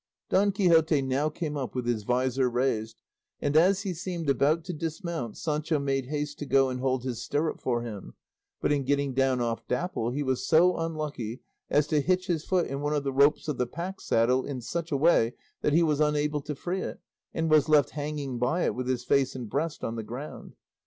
Don 0.31 0.51
Quixote 0.51 1.03
now 1.03 1.29
came 1.29 1.55
up 1.55 1.75
with 1.75 1.85
his 1.85 2.01
visor 2.01 2.49
raised, 2.49 3.03
and 3.39 3.55
as 3.55 3.83
he 3.83 3.93
seemed 3.93 4.31
about 4.31 4.63
to 4.63 4.73
dismount 4.73 5.37
Sancho 5.37 5.77
made 5.77 6.07
haste 6.07 6.39
to 6.39 6.47
go 6.47 6.69
and 6.71 6.79
hold 6.79 7.03
his 7.03 7.21
stirrup 7.21 7.61
for 7.61 7.83
him; 7.83 8.15
but 8.59 8.71
in 8.71 8.83
getting 8.83 9.13
down 9.13 9.39
off 9.41 9.67
Dapple 9.67 10.09
he 10.09 10.23
was 10.23 10.43
so 10.43 10.75
unlucky 10.75 11.43
as 11.69 11.85
to 11.85 12.01
hitch 12.01 12.25
his 12.25 12.43
foot 12.43 12.65
in 12.65 12.81
one 12.81 12.93
of 12.95 13.03
the 13.03 13.13
ropes 13.13 13.47
of 13.47 13.59
the 13.59 13.67
pack 13.67 14.01
saddle 14.01 14.43
in 14.43 14.59
such 14.61 14.91
a 14.91 14.97
way 14.97 15.33
that 15.61 15.73
he 15.73 15.83
was 15.83 15.99
unable 15.99 16.41
to 16.41 16.55
free 16.55 16.81
it, 16.81 16.99
and 17.31 17.51
was 17.51 17.69
left 17.69 17.91
hanging 17.91 18.39
by 18.39 18.63
it 18.63 18.73
with 18.73 18.87
his 18.87 19.03
face 19.03 19.35
and 19.35 19.51
breast 19.51 19.83
on 19.83 19.97
the 19.97 20.01
ground. 20.03 20.55